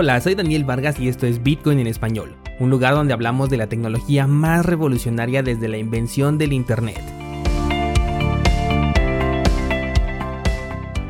Hola, 0.00 0.20
soy 0.20 0.36
Daniel 0.36 0.64
Vargas 0.64 1.00
y 1.00 1.08
esto 1.08 1.26
es 1.26 1.42
Bitcoin 1.42 1.80
en 1.80 1.88
español, 1.88 2.36
un 2.60 2.70
lugar 2.70 2.94
donde 2.94 3.12
hablamos 3.12 3.50
de 3.50 3.56
la 3.56 3.66
tecnología 3.66 4.28
más 4.28 4.64
revolucionaria 4.64 5.42
desde 5.42 5.66
la 5.66 5.76
invención 5.76 6.38
del 6.38 6.52
Internet. 6.52 7.02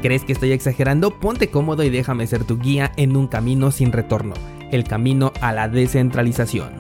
¿Crees 0.00 0.25
que 0.25 0.32
estoy 0.32 0.53
exagerando? 0.53 1.11
Ponte 1.21 1.50
cómodo 1.50 1.85
y 1.85 1.90
déjame 1.90 2.27
ser 2.27 2.45
tu 2.45 2.59
guía 2.59 2.90
en 2.96 3.14
un 3.14 3.27
camino 3.27 3.72
sin 3.72 3.93
retorno, 3.93 4.32
el 4.72 4.85
camino 4.85 5.34
a 5.43 5.52
la 5.52 5.68
descentralización. 5.68 6.70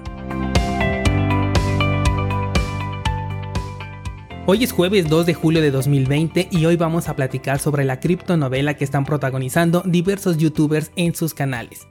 Hoy 4.46 4.64
es 4.64 4.72
jueves 4.72 5.10
2 5.10 5.26
de 5.26 5.34
julio 5.34 5.60
de 5.60 5.70
2020 5.70 6.48
y 6.50 6.64
hoy 6.64 6.76
vamos 6.76 7.10
a 7.10 7.16
platicar 7.16 7.58
sobre 7.58 7.84
la 7.84 8.00
criptonovela 8.00 8.78
que 8.78 8.84
están 8.84 9.04
protagonizando 9.04 9.82
diversos 9.84 10.38
youtubers 10.38 10.90
en 10.96 11.14
sus 11.14 11.34
canales. 11.34 11.86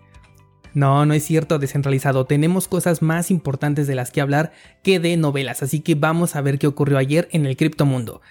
No, 0.74 1.06
no 1.06 1.14
es 1.14 1.24
cierto, 1.24 1.60
descentralizado. 1.60 2.26
Tenemos 2.26 2.68
cosas 2.68 3.02
más 3.02 3.32
importantes 3.32 3.88
de 3.88 3.96
las 3.96 4.12
que 4.12 4.22
hablar 4.22 4.52
que 4.84 5.00
de 5.00 5.18
novelas, 5.18 5.64
así 5.64 5.80
que 5.80 5.96
vamos 5.96 6.36
a 6.36 6.42
ver 6.42 6.60
qué 6.60 6.68
ocurrió 6.68 6.98
ayer 6.98 7.28
en 7.32 7.46
el 7.46 7.58
criptomundo. 7.58 8.22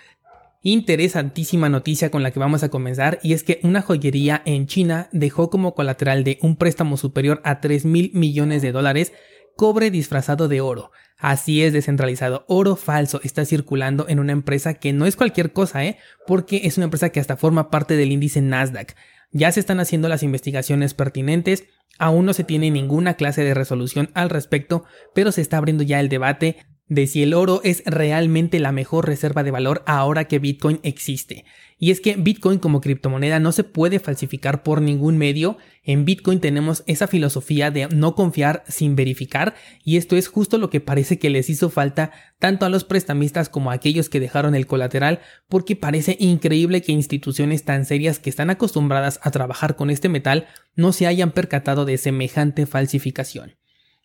Interesantísima 0.62 1.68
noticia 1.68 2.10
con 2.10 2.22
la 2.22 2.32
que 2.32 2.40
vamos 2.40 2.62
a 2.64 2.70
comenzar 2.70 3.20
y 3.22 3.34
es 3.34 3.44
que 3.44 3.60
una 3.62 3.82
joyería 3.82 4.42
en 4.44 4.66
China 4.66 5.08
dejó 5.12 5.48
como 5.48 5.74
colateral 5.74 6.24
de 6.24 6.38
un 6.42 6.56
préstamo 6.56 6.96
superior 6.96 7.40
a 7.44 7.60
3 7.60 7.84
mil 7.84 8.10
millones 8.14 8.62
de 8.62 8.72
dólares 8.72 9.12
cobre 9.56 9.90
disfrazado 9.90 10.48
de 10.48 10.60
oro. 10.60 10.90
Así 11.18 11.62
es 11.62 11.72
descentralizado. 11.72 12.44
Oro 12.46 12.76
falso 12.76 13.20
está 13.24 13.44
circulando 13.44 14.06
en 14.08 14.18
una 14.18 14.32
empresa 14.32 14.74
que 14.74 14.92
no 14.92 15.06
es 15.06 15.16
cualquier 15.16 15.52
cosa, 15.52 15.84
¿eh? 15.84 15.98
Porque 16.26 16.62
es 16.64 16.76
una 16.76 16.84
empresa 16.84 17.08
que 17.08 17.20
hasta 17.20 17.36
forma 17.36 17.70
parte 17.70 17.96
del 17.96 18.12
índice 18.12 18.40
Nasdaq. 18.40 18.94
Ya 19.32 19.50
se 19.52 19.60
están 19.60 19.80
haciendo 19.80 20.08
las 20.08 20.22
investigaciones 20.22 20.94
pertinentes, 20.94 21.64
aún 21.98 22.26
no 22.26 22.32
se 22.32 22.44
tiene 22.44 22.70
ninguna 22.70 23.14
clase 23.14 23.42
de 23.42 23.54
resolución 23.54 24.10
al 24.14 24.30
respecto, 24.30 24.84
pero 25.14 25.32
se 25.32 25.40
está 25.40 25.56
abriendo 25.56 25.82
ya 25.82 26.00
el 26.00 26.08
debate 26.08 26.66
de 26.88 27.06
si 27.06 27.22
el 27.22 27.34
oro 27.34 27.60
es 27.64 27.82
realmente 27.84 28.60
la 28.60 28.70
mejor 28.70 29.06
reserva 29.06 29.42
de 29.42 29.50
valor 29.50 29.82
ahora 29.86 30.26
que 30.26 30.38
Bitcoin 30.38 30.78
existe. 30.82 31.44
Y 31.78 31.90
es 31.90 32.00
que 32.00 32.16
Bitcoin 32.16 32.58
como 32.58 32.80
criptomoneda 32.80 33.38
no 33.38 33.52
se 33.52 33.64
puede 33.64 33.98
falsificar 33.98 34.62
por 34.62 34.80
ningún 34.80 35.18
medio. 35.18 35.58
En 35.82 36.04
Bitcoin 36.04 36.40
tenemos 36.40 36.84
esa 36.86 37.06
filosofía 37.06 37.70
de 37.70 37.88
no 37.88 38.14
confiar 38.14 38.62
sin 38.68 38.96
verificar 38.96 39.54
y 39.84 39.96
esto 39.96 40.16
es 40.16 40.28
justo 40.28 40.58
lo 40.58 40.70
que 40.70 40.80
parece 40.80 41.18
que 41.18 41.28
les 41.28 41.50
hizo 41.50 41.68
falta 41.68 42.12
tanto 42.38 42.64
a 42.64 42.70
los 42.70 42.84
prestamistas 42.84 43.48
como 43.48 43.70
a 43.70 43.74
aquellos 43.74 44.08
que 44.08 44.20
dejaron 44.20 44.54
el 44.54 44.66
colateral 44.66 45.20
porque 45.48 45.76
parece 45.76 46.16
increíble 46.18 46.82
que 46.82 46.92
instituciones 46.92 47.64
tan 47.64 47.84
serias 47.84 48.18
que 48.18 48.30
están 48.30 48.48
acostumbradas 48.48 49.20
a 49.22 49.30
trabajar 49.30 49.76
con 49.76 49.90
este 49.90 50.08
metal 50.08 50.46
no 50.76 50.92
se 50.92 51.06
hayan 51.06 51.32
percatado 51.32 51.84
de 51.84 51.98
semejante 51.98 52.64
falsificación. 52.64 53.56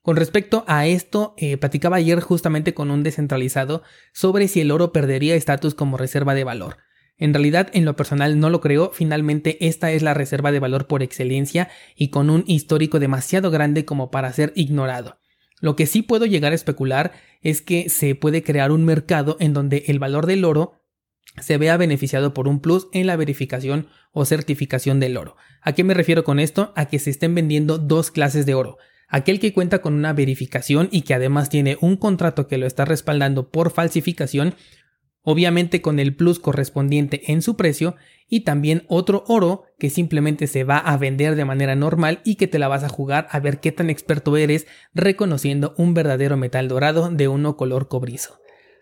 Con 0.02 0.16
respecto 0.16 0.64
a 0.68 0.88
esto, 0.88 1.36
eh, 1.38 1.58
platicaba 1.58 1.98
ayer 1.98 2.22
justamente 2.22 2.74
con 2.74 2.90
un 2.90 3.04
descentralizado 3.04 3.84
sobre 4.14 4.48
si 4.48 4.62
el 4.62 4.72
oro 4.72 4.92
perdería 4.92 5.36
estatus 5.36 5.76
como 5.76 5.98
reserva 5.98 6.34
de 6.34 6.44
valor. 6.44 6.78
En 7.18 7.36
realidad, 7.36 7.70
en 7.74 7.86
lo 7.86 7.96
personal 7.96 8.40
no 8.40 8.50
lo 8.50 8.62
creo, 8.62 8.90
finalmente 8.92 9.68
esta 9.68 9.92
es 9.92 10.02
la 10.02 10.16
reserva 10.16 10.52
de 10.52 10.60
valor 10.60 10.88
por 10.88 11.04
excelencia 11.04 11.70
y 11.96 12.10
con 12.10 12.32
un 12.32 12.44
histórico 12.48 13.00
demasiado 13.00 13.52
grande 13.52 13.86
como 13.86 14.10
para 14.10 14.34
ser 14.34 14.54
ignorado. 14.56 15.20
Lo 15.60 15.76
que 15.76 15.86
sí 15.86 16.02
puedo 16.02 16.26
llegar 16.26 16.52
a 16.52 16.56
especular 16.56 17.12
es 17.42 17.62
que 17.62 17.90
se 17.90 18.16
puede 18.16 18.42
crear 18.42 18.72
un 18.72 18.84
mercado 18.84 19.38
en 19.40 19.54
donde 19.54 19.84
el 19.86 20.00
valor 20.00 20.26
del 20.26 20.46
oro 20.46 20.82
se 21.40 21.60
vea 21.60 21.78
beneficiado 21.78 22.34
por 22.34 22.48
un 22.48 22.60
plus 22.60 22.88
en 22.92 23.06
la 23.06 23.16
verificación 23.18 23.88
o 24.12 24.26
certificación 24.26 25.00
del 25.00 25.16
oro. 25.16 25.36
¿A 25.62 25.74
qué 25.74 25.84
me 25.84 25.94
refiero 25.94 26.24
con 26.24 26.40
esto? 26.40 26.74
A 26.76 26.86
que 26.88 26.98
se 26.98 27.12
estén 27.12 27.36
vendiendo 27.36 27.78
dos 27.78 28.10
clases 28.10 28.48
de 28.48 28.56
oro, 28.56 28.80
aquel 29.12 29.40
que 29.40 29.54
cuenta 29.54 29.80
con 29.80 29.94
una 29.94 30.14
verificación 30.14 30.88
y 30.92 31.02
que 31.02 31.14
además 31.14 31.50
tiene 31.50 31.78
un 31.82 31.98
contrato 31.98 32.48
que 32.48 32.58
lo 32.58 32.66
está 32.66 32.86
respaldando 32.86 33.52
por 33.52 33.72
falsificación, 33.72 34.56
obviamente 35.22 35.82
con 35.82 36.00
el 36.00 36.16
plus 36.16 36.40
correspondiente 36.40 37.32
en 37.32 37.44
su 37.44 37.56
precio, 37.56 37.96
y 38.28 38.40
también 38.40 38.84
otro 38.88 39.26
oro 39.28 39.66
que 39.78 39.90
simplemente 39.90 40.48
se 40.48 40.64
va 40.64 40.78
a 40.78 40.98
vender 40.98 41.36
de 41.36 41.44
manera 41.44 41.76
normal 41.76 42.22
y 42.24 42.36
que 42.36 42.48
te 42.48 42.58
la 42.58 42.70
vas 42.70 42.84
a 42.86 42.90
jugar 42.90 43.28
a 43.30 43.40
ver 43.42 43.60
qué 43.60 43.74
tan 43.74 43.90
experto 43.90 44.38
eres 44.38 44.66
reconociendo 44.94 45.76
un 45.78 45.94
verdadero 45.94 46.38
metal 46.38 46.70
dorado 46.70 47.10
de 47.12 47.28
uno 47.28 47.58
color 47.58 47.90
cobrizo. 47.90 48.40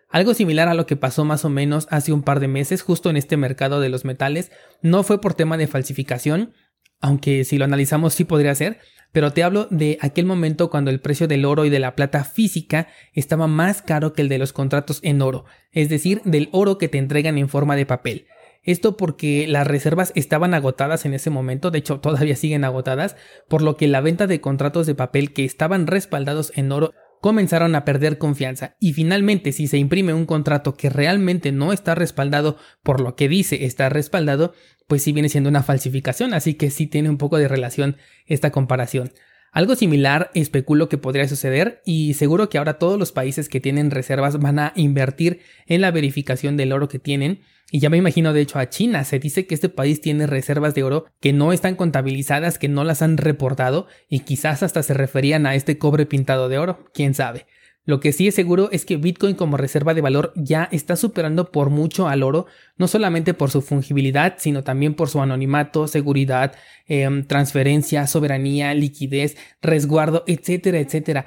Algo 0.07 0.35
similar 0.35 0.67
a 0.67 0.75
lo 0.75 0.85
que 0.85 0.95
pasó 0.95 1.25
más 1.25 1.45
o 1.45 1.49
menos 1.49 1.87
hace 1.89 2.13
un 2.13 2.21
par 2.21 2.39
de 2.39 2.47
meses 2.47 2.83
justo 2.83 3.09
en 3.09 3.17
este 3.17 3.37
mercado 3.37 3.79
de 3.79 3.89
los 3.89 4.05
metales, 4.05 4.51
no 4.83 5.01
fue 5.01 5.19
por 5.19 5.33
tema 5.33 5.57
de 5.57 5.67
falsificación, 5.67 6.53
aunque 6.99 7.43
si 7.43 7.57
lo 7.57 7.65
analizamos 7.65 8.13
sí 8.13 8.25
podría 8.25 8.53
ser, 8.53 8.79
pero 9.11 9.31
te 9.31 9.43
hablo 9.43 9.67
de 9.69 9.97
aquel 10.01 10.25
momento 10.25 10.69
cuando 10.69 10.91
el 10.91 10.99
precio 10.99 11.27
del 11.27 11.45
oro 11.45 11.65
y 11.65 11.69
de 11.69 11.79
la 11.79 11.95
plata 11.95 12.23
física 12.23 12.87
estaba 13.13 13.47
más 13.47 13.81
caro 13.81 14.13
que 14.13 14.21
el 14.21 14.29
de 14.29 14.37
los 14.37 14.53
contratos 14.53 14.99
en 15.03 15.21
oro, 15.21 15.45
es 15.71 15.89
decir, 15.89 16.21
del 16.25 16.49
oro 16.51 16.77
que 16.77 16.87
te 16.87 16.97
entregan 16.97 17.37
en 17.37 17.49
forma 17.49 17.75
de 17.75 17.85
papel. 17.85 18.27
Esto 18.63 18.97
porque 18.97 19.47
las 19.47 19.65
reservas 19.65 20.11
estaban 20.15 20.53
agotadas 20.53 21.05
en 21.05 21.13
ese 21.13 21.29
momento, 21.29 21.71
de 21.71 21.79
hecho 21.79 21.99
todavía 21.99 22.35
siguen 22.35 22.65
agotadas, 22.65 23.15
por 23.47 23.61
lo 23.61 23.77
que 23.77 23.87
la 23.87 24.01
venta 24.01 24.27
de 24.27 24.41
contratos 24.41 24.85
de 24.85 24.95
papel 24.95 25.33
que 25.33 25.45
estaban 25.45 25.87
respaldados 25.87 26.51
en 26.55 26.71
oro 26.71 26.93
comenzaron 27.21 27.75
a 27.75 27.85
perder 27.85 28.17
confianza 28.17 28.75
y 28.79 28.93
finalmente 28.93 29.51
si 29.51 29.67
se 29.67 29.77
imprime 29.77 30.13
un 30.13 30.25
contrato 30.25 30.73
que 30.73 30.89
realmente 30.89 31.51
no 31.51 31.73
está 31.73 31.95
respaldado 31.95 32.57
por 32.83 33.01
lo 33.01 33.15
que 33.15 33.27
dice 33.27 33.65
está 33.65 33.89
respaldado, 33.89 34.53
pues 34.89 35.03
sí 35.03 35.13
viene 35.13 35.29
siendo 35.29 35.49
una 35.49 35.61
falsificación, 35.61 36.33
así 36.33 36.55
que 36.55 36.71
sí 36.71 36.87
tiene 36.87 37.11
un 37.11 37.19
poco 37.19 37.37
de 37.37 37.47
relación 37.47 37.95
esta 38.25 38.49
comparación. 38.49 39.13
Algo 39.51 39.75
similar 39.75 40.31
especulo 40.33 40.89
que 40.89 40.97
podría 40.97 41.27
suceder 41.27 41.81
y 41.85 42.15
seguro 42.15 42.49
que 42.49 42.57
ahora 42.57 42.79
todos 42.79 42.97
los 42.97 43.11
países 43.11 43.49
que 43.49 43.59
tienen 43.59 43.91
reservas 43.91 44.39
van 44.39 44.57
a 44.57 44.73
invertir 44.75 45.41
en 45.67 45.81
la 45.81 45.91
verificación 45.91 46.57
del 46.57 46.73
oro 46.73 46.89
que 46.89 46.97
tienen 46.97 47.41
y 47.71 47.79
ya 47.79 47.91
me 47.91 47.97
imagino 47.97 48.33
de 48.33 48.41
hecho 48.41 48.57
a 48.57 48.69
China, 48.69 49.03
se 49.03 49.19
dice 49.19 49.45
que 49.45 49.53
este 49.53 49.69
país 49.69 50.01
tiene 50.01 50.25
reservas 50.25 50.73
de 50.73 50.81
oro 50.81 51.05
que 51.19 51.33
no 51.33 51.53
están 51.53 51.75
contabilizadas, 51.75 52.57
que 52.57 52.67
no 52.67 52.83
las 52.83 53.03
han 53.03 53.17
reportado 53.17 53.85
y 54.09 54.21
quizás 54.21 54.63
hasta 54.63 54.81
se 54.81 54.95
referían 54.95 55.45
a 55.45 55.53
este 55.53 55.77
cobre 55.77 56.07
pintado 56.07 56.49
de 56.49 56.57
oro, 56.57 56.89
quién 56.95 57.13
sabe. 57.13 57.45
Lo 57.89 57.99
que 57.99 58.11
sí 58.11 58.27
es 58.27 58.35
seguro 58.35 58.69
es 58.71 58.85
que 58.85 58.97
Bitcoin 58.97 59.33
como 59.33 59.57
reserva 59.57 59.95
de 59.95 60.01
valor 60.01 60.31
ya 60.35 60.69
está 60.71 60.95
superando 60.95 61.51
por 61.51 61.71
mucho 61.71 62.07
al 62.07 62.21
oro, 62.21 62.45
no 62.77 62.87
solamente 62.87 63.33
por 63.33 63.49
su 63.49 63.63
fungibilidad, 63.63 64.35
sino 64.37 64.63
también 64.63 64.93
por 64.93 65.09
su 65.09 65.19
anonimato, 65.19 65.87
seguridad, 65.87 66.53
em, 66.85 67.25
transferencia, 67.25 68.05
soberanía, 68.05 68.75
liquidez, 68.75 69.37
resguardo, 69.63 70.23
etcétera, 70.27 70.77
etcétera. 70.77 71.25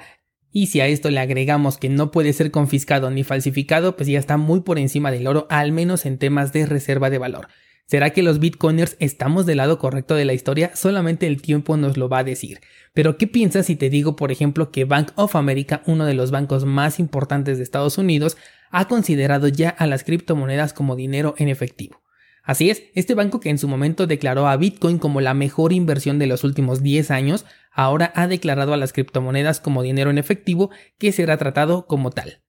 Y 0.53 0.67
si 0.67 0.79
a 0.79 0.87
esto 0.87 1.11
le 1.11 1.19
agregamos 1.19 1.77
que 1.77 1.89
no 1.89 2.11
puede 2.11 2.31
ser 2.31 2.49
confiscado 2.49 3.11
ni 3.11 3.25
falsificado, 3.25 3.97
pues 3.97 4.07
ya 4.07 4.17
está 4.17 4.37
muy 4.37 4.61
por 4.61 4.79
encima 4.79 5.11
del 5.11 5.27
oro, 5.27 5.47
al 5.49 5.73
menos 5.73 6.05
en 6.05 6.17
temas 6.17 6.53
de 6.53 6.65
reserva 6.65 7.09
de 7.09 7.17
valor. 7.17 7.49
¿Será 7.85 8.11
que 8.11 8.23
los 8.23 8.39
bitcoiners 8.39 8.95
estamos 8.99 9.45
del 9.45 9.57
lado 9.57 9.77
correcto 9.77 10.15
de 10.15 10.25
la 10.25 10.33
historia? 10.33 10.75
Solamente 10.75 11.27
el 11.27 11.41
tiempo 11.41 11.77
nos 11.77 11.97
lo 11.97 12.09
va 12.09 12.19
a 12.19 12.23
decir. 12.23 12.61
Pero 12.93 13.17
¿qué 13.17 13.27
piensas 13.27 13.65
si 13.65 13.75
te 13.75 13.89
digo, 13.89 14.15
por 14.15 14.31
ejemplo, 14.31 14.71
que 14.71 14.85
Bank 14.85 15.11
of 15.15 15.35
America, 15.35 15.83
uno 15.85 16.05
de 16.05 16.13
los 16.13 16.31
bancos 16.31 16.65
más 16.65 16.99
importantes 16.99 17.57
de 17.57 17.63
Estados 17.63 17.97
Unidos, 17.97 18.37
ha 18.71 18.87
considerado 18.87 19.47
ya 19.47 19.69
a 19.69 19.85
las 19.85 20.03
criptomonedas 20.03 20.73
como 20.73 20.95
dinero 20.95 21.35
en 21.37 21.49
efectivo? 21.49 22.01
Así 22.43 22.69
es, 22.69 22.83
este 22.93 23.15
banco 23.15 23.39
que 23.39 23.49
en 23.49 23.57
su 23.57 23.67
momento 23.69 24.05
declaró 24.05 24.47
a 24.47 24.57
Bitcoin 24.57 24.97
como 24.97 25.21
la 25.21 25.33
mejor 25.33 25.71
inversión 25.71 26.19
de 26.19 26.27
los 26.27 26.43
últimos 26.43 26.83
10 26.83 27.09
años, 27.11 27.45
ahora 27.71 28.11
ha 28.15 28.27
declarado 28.27 28.73
a 28.73 28.77
las 28.77 28.91
criptomonedas 28.91 29.61
como 29.61 29.81
dinero 29.81 30.09
en 30.09 30.17
efectivo 30.17 30.69
que 30.97 31.13
será 31.13 31.37
tratado 31.37 31.87
como 31.87 32.11
tal. 32.11 32.42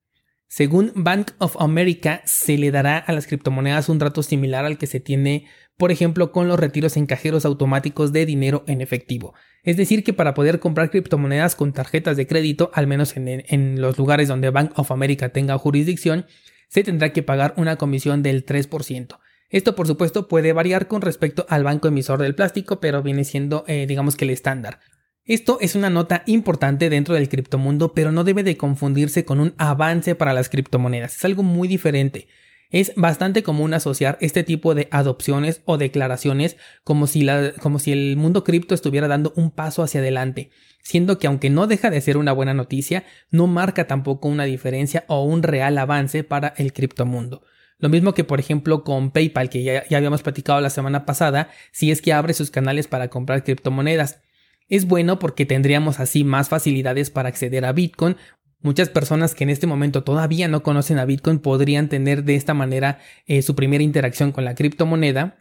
Según 0.54 0.92
Bank 0.94 1.32
of 1.38 1.56
America, 1.58 2.22
se 2.26 2.56
le 2.56 2.70
dará 2.70 2.96
a 2.98 3.12
las 3.12 3.26
criptomonedas 3.26 3.88
un 3.88 3.98
trato 3.98 4.22
similar 4.22 4.64
al 4.64 4.78
que 4.78 4.86
se 4.86 5.00
tiene, 5.00 5.46
por 5.76 5.90
ejemplo, 5.90 6.30
con 6.30 6.46
los 6.46 6.60
retiros 6.60 6.96
en 6.96 7.06
cajeros 7.06 7.44
automáticos 7.44 8.12
de 8.12 8.24
dinero 8.24 8.62
en 8.68 8.80
efectivo. 8.80 9.34
Es 9.64 9.76
decir, 9.76 10.04
que 10.04 10.12
para 10.12 10.32
poder 10.32 10.60
comprar 10.60 10.90
criptomonedas 10.90 11.56
con 11.56 11.72
tarjetas 11.72 12.16
de 12.16 12.28
crédito, 12.28 12.70
al 12.72 12.86
menos 12.86 13.16
en, 13.16 13.80
los 13.80 13.98
lugares 13.98 14.28
donde 14.28 14.50
Bank 14.50 14.78
of 14.78 14.92
America 14.92 15.30
tenga 15.30 15.58
jurisdicción, 15.58 16.26
se 16.68 16.84
tendrá 16.84 17.12
que 17.12 17.24
pagar 17.24 17.54
una 17.56 17.74
comisión 17.74 18.22
del 18.22 18.46
3%. 18.46 19.18
Esto, 19.50 19.74
por 19.74 19.88
supuesto, 19.88 20.28
puede 20.28 20.52
variar 20.52 20.86
con 20.86 21.02
respecto 21.02 21.46
al 21.48 21.64
banco 21.64 21.88
emisor 21.88 22.22
del 22.22 22.36
plástico, 22.36 22.78
pero 22.78 23.02
viene 23.02 23.24
siendo, 23.24 23.64
eh, 23.66 23.86
digamos 23.88 24.14
que 24.14 24.24
el 24.24 24.30
estándar. 24.30 24.78
Esto 25.26 25.56
es 25.62 25.74
una 25.74 25.88
nota 25.88 26.22
importante 26.26 26.90
dentro 26.90 27.14
del 27.14 27.30
criptomundo, 27.30 27.94
pero 27.94 28.12
no 28.12 28.24
debe 28.24 28.42
de 28.42 28.58
confundirse 28.58 29.24
con 29.24 29.40
un 29.40 29.54
avance 29.56 30.14
para 30.14 30.34
las 30.34 30.50
criptomonedas. 30.50 31.16
Es 31.16 31.24
algo 31.24 31.42
muy 31.42 31.66
diferente. 31.66 32.28
Es 32.68 32.92
bastante 32.94 33.42
común 33.42 33.72
asociar 33.72 34.18
este 34.20 34.42
tipo 34.42 34.74
de 34.74 34.86
adopciones 34.90 35.62
o 35.64 35.78
declaraciones 35.78 36.58
como 36.82 37.06
si, 37.06 37.22
el 37.26 38.16
mundo 38.18 38.44
cripto 38.44 38.74
estuviera 38.74 39.08
dando 39.08 39.32
un 39.34 39.50
paso 39.50 39.82
hacia 39.82 40.00
adelante, 40.00 40.50
siendo 40.82 41.18
que 41.18 41.26
aunque 41.26 41.48
no 41.48 41.66
deja 41.66 41.88
de 41.88 42.02
ser 42.02 42.18
una 42.18 42.32
buena 42.32 42.52
noticia, 42.52 43.04
no 43.30 43.46
marca 43.46 43.86
tampoco 43.86 44.28
una 44.28 44.44
diferencia 44.44 45.06
o 45.08 45.24
un 45.24 45.42
real 45.42 45.78
avance 45.78 46.22
para 46.22 46.52
el 46.58 46.74
criptomundo. 46.74 47.44
Lo 47.78 47.88
mismo 47.88 48.12
que 48.12 48.24
por 48.24 48.40
ejemplo 48.40 48.84
con 48.84 49.10
PayPal, 49.10 49.48
que 49.48 49.62
ya, 49.62 49.88
ya 49.88 49.96
habíamos 49.96 50.22
platicado 50.22 50.60
la 50.60 50.68
semana 50.68 51.06
pasada, 51.06 51.48
si 51.72 51.90
es 51.90 52.02
que 52.02 52.12
abre 52.12 52.34
sus 52.34 52.50
canales 52.50 52.88
para 52.88 53.08
comprar 53.08 53.42
criptomonedas. 53.42 54.20
Es 54.68 54.86
bueno 54.86 55.18
porque 55.18 55.46
tendríamos 55.46 56.00
así 56.00 56.24
más 56.24 56.48
facilidades 56.48 57.10
para 57.10 57.28
acceder 57.28 57.64
a 57.64 57.72
Bitcoin. 57.72 58.16
Muchas 58.60 58.88
personas 58.88 59.34
que 59.34 59.44
en 59.44 59.50
este 59.50 59.66
momento 59.66 60.04
todavía 60.04 60.48
no 60.48 60.62
conocen 60.62 60.98
a 60.98 61.04
Bitcoin 61.04 61.38
podrían 61.38 61.88
tener 61.88 62.24
de 62.24 62.34
esta 62.34 62.54
manera 62.54 62.98
eh, 63.26 63.42
su 63.42 63.54
primera 63.54 63.84
interacción 63.84 64.32
con 64.32 64.44
la 64.44 64.54
criptomoneda 64.54 65.36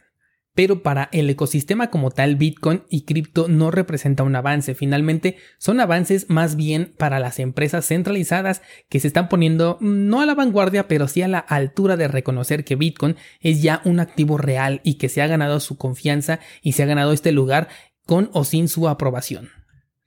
pero 0.54 0.82
para 0.82 1.08
el 1.12 1.28
ecosistema 1.28 1.90
como 1.90 2.10
tal, 2.10 2.36
Bitcoin 2.36 2.84
y 2.88 3.04
cripto 3.04 3.48
no 3.48 3.72
representa 3.72 4.22
un 4.22 4.36
avance. 4.36 4.74
Finalmente, 4.74 5.36
son 5.58 5.80
avances 5.80 6.30
más 6.30 6.54
bien 6.54 6.94
para 6.96 7.18
las 7.18 7.40
empresas 7.40 7.86
centralizadas 7.86 8.62
que 8.88 9.00
se 9.00 9.08
están 9.08 9.28
poniendo 9.28 9.78
mm, 9.80 10.08
no 10.08 10.20
a 10.20 10.26
la 10.26 10.34
vanguardia, 10.34 10.86
pero 10.86 11.08
sí 11.08 11.22
a 11.22 11.28
la 11.28 11.40
altura 11.40 11.96
de 11.96 12.08
reconocer 12.08 12.64
que 12.64 12.76
Bitcoin 12.76 13.16
es 13.40 13.62
ya 13.62 13.82
un 13.84 13.98
activo 13.98 14.38
real 14.38 14.80
y 14.84 14.94
que 14.94 15.08
se 15.08 15.22
ha 15.22 15.26
ganado 15.26 15.58
su 15.58 15.76
confianza 15.76 16.38
y 16.62 16.72
se 16.72 16.84
ha 16.84 16.86
ganado 16.86 17.12
este 17.12 17.32
lugar 17.32 17.68
con 18.06 18.30
o 18.32 18.44
sin 18.44 18.68
su 18.68 18.88
aprobación. 18.88 19.50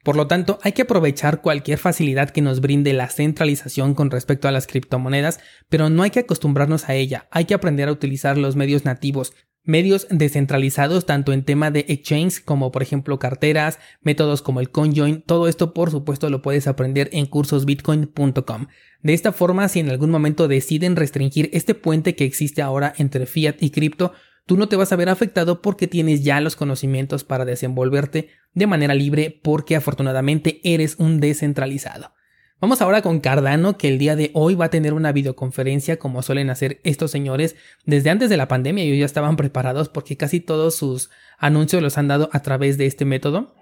Por 0.03 0.15
lo 0.15 0.27
tanto, 0.27 0.57
hay 0.63 0.71
que 0.71 0.83
aprovechar 0.83 1.41
cualquier 1.41 1.79
facilidad 1.79 2.29
que 2.29 2.41
nos 2.41 2.61
brinde 2.61 2.93
la 2.93 3.09
centralización 3.09 3.93
con 3.93 4.09
respecto 4.09 4.47
a 4.47 4.51
las 4.51 4.65
criptomonedas, 4.65 5.39
pero 5.67 5.89
no 5.89 6.03
hay 6.03 6.11
que 6.11 6.19
acostumbrarnos 6.19 6.87
a 6.87 6.95
ella, 6.95 7.27
hay 7.29 7.45
que 7.45 7.53
aprender 7.53 7.89
a 7.89 7.91
utilizar 7.91 8.37
los 8.37 8.55
medios 8.55 8.85
nativos, 8.85 9.33
medios 9.67 10.07
descentralizados 10.09 11.05
tanto 11.05 11.33
en 11.33 11.43
tema 11.43 11.71
de 11.71 11.85
exchange 11.89 12.41
como 12.43 12.71
por 12.71 12.83
ejemplo 12.83 13.19
carteras, 13.19 13.79
métodos 14.01 14.41
como 14.41 14.61
el 14.61 14.71
conjoin, 14.71 15.21
todo 15.21 15.49
esto 15.49 15.73
por 15.73 15.91
supuesto 15.91 16.29
lo 16.29 16.41
puedes 16.41 16.67
aprender 16.67 17.09
en 17.11 17.25
cursosbitcoin.com. 17.25 18.67
De 19.03 19.13
esta 19.13 19.33
forma, 19.33 19.67
si 19.67 19.81
en 19.81 19.89
algún 19.89 20.09
momento 20.09 20.47
deciden 20.47 20.95
restringir 20.95 21.49
este 21.51 21.75
puente 21.75 22.15
que 22.15 22.23
existe 22.23 22.61
ahora 22.61 22.93
entre 22.97 23.25
fiat 23.25 23.57
y 23.59 23.71
cripto, 23.71 24.13
tú 24.47 24.57
no 24.57 24.67
te 24.67 24.75
vas 24.75 24.91
a 24.91 24.95
ver 24.95 25.09
afectado 25.09 25.61
porque 25.61 25.87
tienes 25.87 26.23
ya 26.23 26.41
los 26.41 26.55
conocimientos 26.55 27.23
para 27.23 27.45
desenvolverte 27.45 28.29
de 28.53 28.65
manera 28.65 28.95
libre 28.95 29.39
porque 29.43 29.75
afortunadamente 29.75 30.61
eres 30.63 30.95
un 30.97 31.19
descentralizado. 31.19 32.13
Vamos 32.59 32.81
ahora 32.81 33.03
con 33.03 33.19
Cardano, 33.19 33.77
que 33.77 33.87
el 33.87 33.99
día 33.99 34.15
de 34.15 34.31
hoy 34.33 34.55
va 34.55 34.65
a 34.65 34.69
tener 34.71 34.93
una 34.93 35.11
videoconferencia 35.11 35.99
como 35.99 36.23
suelen 36.23 36.49
hacer 36.49 36.79
estos 36.83 37.11
señores. 37.11 37.55
Desde 37.85 38.09
antes 38.09 38.31
de 38.31 38.37
la 38.37 38.47
pandemia 38.47 38.83
ellos 38.83 38.97
ya 38.97 39.05
estaban 39.05 39.35
preparados 39.35 39.89
porque 39.89 40.17
casi 40.17 40.39
todos 40.39 40.75
sus 40.75 41.11
anuncios 41.37 41.83
los 41.83 41.99
han 41.99 42.07
dado 42.07 42.29
a 42.33 42.41
través 42.41 42.79
de 42.79 42.87
este 42.87 43.05
método. 43.05 43.53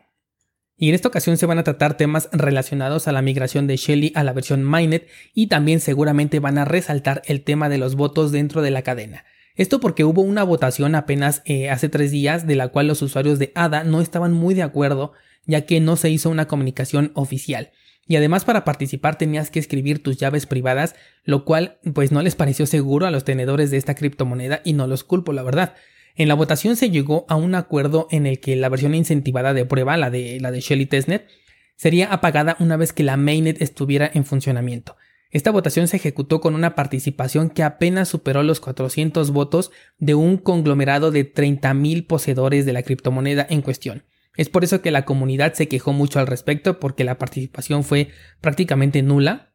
Y 0.77 0.89
en 0.89 0.95
esta 0.95 1.07
ocasión 1.09 1.35
se 1.35 1.45
van 1.45 1.57
a 1.57 1.63
tratar 1.63 1.97
temas 1.97 2.29
relacionados 2.31 3.07
a 3.07 3.11
la 3.11 3.21
migración 3.21 3.65
de 3.65 3.75
Shelly 3.75 4.13
a 4.15 4.23
la 4.23 4.33
versión 4.33 4.63
Mainnet 4.63 5.09
y 5.33 5.47
también 5.47 5.81
seguramente 5.81 6.39
van 6.39 6.57
a 6.57 6.65
resaltar 6.65 7.21
el 7.25 7.43
tema 7.43 7.67
de 7.69 7.79
los 7.79 7.95
votos 7.95 8.31
dentro 8.31 8.61
de 8.61 8.71
la 8.71 8.83
cadena. 8.83 9.25
Esto 9.55 9.79
porque 9.79 10.03
hubo 10.03 10.21
una 10.21 10.43
votación 10.43 10.95
apenas 10.95 11.41
eh, 11.45 11.69
hace 11.69 11.89
tres 11.89 12.11
días 12.11 12.45
de 12.45 12.55
la 12.55 12.67
cual 12.67 12.87
los 12.87 13.01
usuarios 13.01 13.39
de 13.39 13.51
ADA 13.55 13.83
no 13.83 14.01
estaban 14.01 14.33
muy 14.33 14.53
de 14.53 14.63
acuerdo 14.63 15.13
ya 15.45 15.61
que 15.61 15.79
no 15.79 15.95
se 15.95 16.09
hizo 16.09 16.29
una 16.29 16.47
comunicación 16.47 17.11
oficial. 17.13 17.71
Y 18.07 18.15
además 18.17 18.45
para 18.45 18.65
participar 18.65 19.17
tenías 19.17 19.49
que 19.49 19.59
escribir 19.59 20.01
tus 20.03 20.17
llaves 20.17 20.45
privadas, 20.45 20.95
lo 21.23 21.45
cual 21.45 21.79
pues 21.93 22.11
no 22.11 22.21
les 22.21 22.35
pareció 22.35 22.65
seguro 22.65 23.05
a 23.05 23.11
los 23.11 23.23
tenedores 23.23 23.71
de 23.71 23.77
esta 23.77 23.95
criptomoneda 23.95 24.61
y 24.63 24.73
no 24.73 24.87
los 24.87 25.03
culpo, 25.03 25.33
la 25.33 25.43
verdad. 25.43 25.73
En 26.15 26.27
la 26.27 26.35
votación 26.35 26.75
se 26.75 26.91
llegó 26.91 27.25
a 27.29 27.35
un 27.35 27.55
acuerdo 27.55 28.07
en 28.11 28.25
el 28.25 28.39
que 28.39 28.55
la 28.55 28.69
versión 28.69 28.95
incentivada 28.95 29.53
de 29.53 29.65
prueba, 29.65 29.97
la 29.97 30.09
de, 30.09 30.39
la 30.39 30.51
de 30.51 30.61
Shelly 30.61 30.85
Testnet, 30.85 31.27
sería 31.75 32.13
apagada 32.13 32.55
una 32.59 32.77
vez 32.77 32.93
que 32.93 33.03
la 33.03 33.17
mainnet 33.17 33.61
estuviera 33.61 34.09
en 34.13 34.23
funcionamiento. 34.23 34.95
Esta 35.35 35.51
votación 35.51 35.89
se 35.89 35.97
ejecutó 35.97 36.39
con 36.39 36.55
una 36.55 36.75
participación 36.75 37.49
que 37.49 37.63
apenas 37.63 38.07
superó 38.07 38.41
los 38.41 38.61
400 38.61 39.31
votos 39.31 39.69
de 39.97 40.15
un 40.15 40.37
conglomerado 40.37 41.11
de 41.11 41.29
30.000 41.29 42.07
poseedores 42.07 42.65
de 42.65 42.71
la 42.71 42.83
criptomoneda 42.83 43.45
en 43.49 43.61
cuestión. 43.61 44.05
Es 44.37 44.47
por 44.47 44.63
eso 44.63 44.81
que 44.81 44.91
la 44.91 45.03
comunidad 45.03 45.53
se 45.53 45.67
quejó 45.67 45.91
mucho 45.91 46.21
al 46.21 46.27
respecto 46.27 46.79
porque 46.79 47.03
la 47.03 47.17
participación 47.17 47.83
fue 47.83 48.11
prácticamente 48.39 49.01
nula 49.01 49.51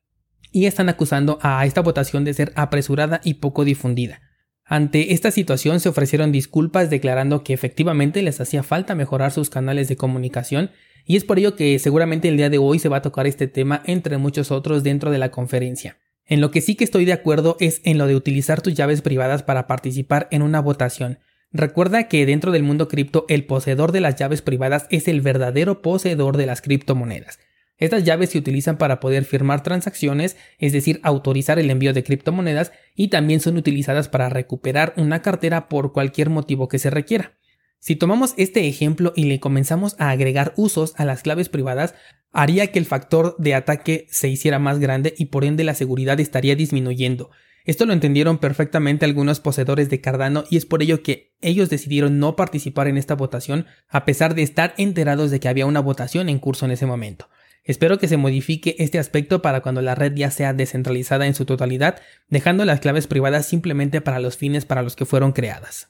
y 0.52 0.66
están 0.66 0.90
acusando 0.90 1.38
a 1.40 1.64
esta 1.64 1.80
votación 1.80 2.24
de 2.24 2.34
ser 2.34 2.52
apresurada 2.56 3.22
y 3.24 3.34
poco 3.40 3.64
difundida. 3.64 4.20
Ante 4.66 5.14
esta 5.14 5.30
situación 5.30 5.80
se 5.80 5.88
ofrecieron 5.88 6.30
disculpas 6.30 6.90
declarando 6.90 7.42
que 7.42 7.54
efectivamente 7.54 8.20
les 8.20 8.38
hacía 8.38 8.62
falta 8.62 8.94
mejorar 8.94 9.32
sus 9.32 9.48
canales 9.48 9.88
de 9.88 9.96
comunicación 9.96 10.72
y 11.05 11.17
es 11.17 11.25
por 11.25 11.38
ello 11.38 11.56
que 11.56 11.79
seguramente 11.79 12.29
el 12.29 12.37
día 12.37 12.50
de 12.50 12.58
hoy 12.58 12.79
se 12.79 12.88
va 12.88 12.99
a 12.99 13.02
tocar 13.02 13.26
este 13.26 13.49
tema 13.49 13.82
entre 13.87 14.19
muchos 14.19 14.50
otros 14.50 14.82
dentro 14.82 15.11
de 15.11 15.19
la 15.19 15.31
conferencia. 15.31 15.99
En 16.26 16.41
lo 16.41 16.50
que 16.50 16.61
sí 16.61 16.76
que 16.76 16.85
estoy 16.85 17.05
de 17.05 17.12
acuerdo 17.12 17.56
es 17.58 17.81
en 17.85 17.99
lo 17.99 18.06
de 18.06 18.14
utilizar 18.14 18.62
tus 18.62 18.75
llaves 18.75 19.02
privadas 19.02 19.43
para 19.43 19.67
participar 19.67 20.29
en 20.31 20.43
una 20.43 20.61
votación. 20.61 21.19
Recuerda 21.52 22.06
que 22.06 22.25
dentro 22.26 22.52
del 22.52 22.62
mundo 22.62 22.87
cripto 22.87 23.25
el 23.29 23.44
poseedor 23.44 23.91
de 23.91 24.00
las 24.00 24.14
llaves 24.14 24.41
privadas 24.41 24.87
es 24.91 25.08
el 25.08 25.20
verdadero 25.20 25.82
poseedor 25.82 26.37
de 26.37 26.47
las 26.47 26.62
criptomonedas. 26.62 27.41
Estas 27.81 28.05
llaves 28.05 28.31
se 28.31 28.38
utilizan 28.38 28.76
para 28.76 29.00
poder 29.00 29.25
firmar 29.25 29.62
transacciones, 29.62 30.37
es 30.58 30.73
decir, 30.73 31.00
autorizar 31.02 31.58
el 31.58 31.70
envío 31.70 31.94
de 31.94 32.05
criptomonedas 32.05 32.73
y 32.94 33.08
también 33.08 33.41
son 33.41 33.56
utilizadas 33.56 34.08
para 34.08 34.29
recuperar 34.29 34.93
una 34.97 35.23
cartera 35.23 35.69
por 35.69 35.93
cualquier 35.93 36.29
motivo 36.29 36.69
que 36.69 36.79
se 36.79 36.91
requiera. 36.91 37.39
Si 37.80 37.96
tomamos 37.96 38.34
este 38.36 38.68
ejemplo 38.68 39.14
y 39.16 39.24
le 39.24 39.40
comenzamos 39.40 39.96
a 39.98 40.10
agregar 40.10 40.52
usos 40.56 40.92
a 40.98 41.06
las 41.06 41.22
claves 41.22 41.48
privadas, 41.48 41.94
haría 42.30 42.66
que 42.68 42.78
el 42.78 42.84
factor 42.84 43.34
de 43.38 43.54
ataque 43.54 44.06
se 44.10 44.28
hiciera 44.28 44.58
más 44.58 44.78
grande 44.78 45.14
y 45.16 45.26
por 45.26 45.44
ende 45.44 45.64
la 45.64 45.74
seguridad 45.74 46.20
estaría 46.20 46.54
disminuyendo. 46.54 47.30
Esto 47.64 47.86
lo 47.86 47.94
entendieron 47.94 48.36
perfectamente 48.36 49.06
algunos 49.06 49.40
poseedores 49.40 49.88
de 49.88 50.02
Cardano 50.02 50.44
y 50.50 50.58
es 50.58 50.66
por 50.66 50.82
ello 50.82 51.02
que 51.02 51.32
ellos 51.40 51.70
decidieron 51.70 52.18
no 52.18 52.36
participar 52.36 52.86
en 52.86 52.98
esta 52.98 53.14
votación 53.14 53.66
a 53.88 54.04
pesar 54.04 54.34
de 54.34 54.42
estar 54.42 54.74
enterados 54.76 55.30
de 55.30 55.40
que 55.40 55.48
había 55.48 55.66
una 55.66 55.80
votación 55.80 56.28
en 56.28 56.38
curso 56.38 56.66
en 56.66 56.72
ese 56.72 56.84
momento. 56.84 57.30
Espero 57.64 57.98
que 57.98 58.08
se 58.08 58.18
modifique 58.18 58.76
este 58.78 58.98
aspecto 58.98 59.40
para 59.40 59.62
cuando 59.62 59.80
la 59.80 59.94
red 59.94 60.14
ya 60.14 60.30
sea 60.30 60.52
descentralizada 60.52 61.26
en 61.26 61.34
su 61.34 61.46
totalidad, 61.46 62.00
dejando 62.28 62.66
las 62.66 62.80
claves 62.80 63.06
privadas 63.06 63.46
simplemente 63.46 64.02
para 64.02 64.20
los 64.20 64.36
fines 64.36 64.66
para 64.66 64.82
los 64.82 64.96
que 64.96 65.06
fueron 65.06 65.32
creadas. 65.32 65.88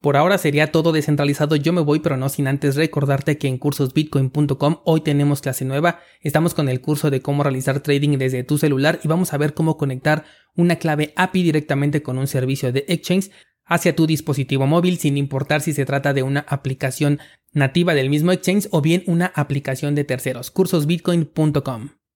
Por 0.00 0.16
ahora 0.16 0.38
sería 0.38 0.70
todo 0.70 0.92
descentralizado, 0.92 1.56
yo 1.56 1.72
me 1.72 1.80
voy 1.80 1.98
pero 1.98 2.16
no 2.16 2.28
sin 2.28 2.46
antes 2.46 2.76
recordarte 2.76 3.36
que 3.36 3.48
en 3.48 3.58
cursosbitcoin.com 3.58 4.80
hoy 4.84 5.00
tenemos 5.00 5.40
clase 5.40 5.64
nueva, 5.64 5.98
estamos 6.20 6.54
con 6.54 6.68
el 6.68 6.80
curso 6.80 7.10
de 7.10 7.20
cómo 7.20 7.42
realizar 7.42 7.80
trading 7.80 8.16
desde 8.16 8.44
tu 8.44 8.58
celular 8.58 9.00
y 9.02 9.08
vamos 9.08 9.32
a 9.32 9.38
ver 9.38 9.54
cómo 9.54 9.76
conectar 9.76 10.24
una 10.54 10.76
clave 10.76 11.12
API 11.16 11.42
directamente 11.42 12.00
con 12.00 12.16
un 12.16 12.28
servicio 12.28 12.70
de 12.70 12.84
exchange 12.86 13.30
hacia 13.64 13.96
tu 13.96 14.06
dispositivo 14.06 14.68
móvil 14.68 14.98
sin 14.98 15.16
importar 15.16 15.62
si 15.62 15.72
se 15.72 15.84
trata 15.84 16.14
de 16.14 16.22
una 16.22 16.46
aplicación 16.48 17.18
nativa 17.52 17.94
del 17.94 18.08
mismo 18.08 18.30
exchange 18.30 18.68
o 18.70 18.80
bien 18.80 19.02
una 19.06 19.26
aplicación 19.34 19.96
de 19.96 20.04
terceros, 20.04 20.52
cursosbitcoin.com. 20.52 21.97